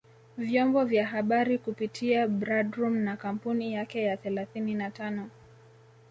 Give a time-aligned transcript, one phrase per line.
[0.37, 5.29] vyombo vya habari kupitia Bradroom na kampuni yake ya thelathini na tano